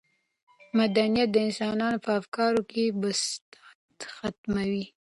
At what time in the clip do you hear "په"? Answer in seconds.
2.05-2.11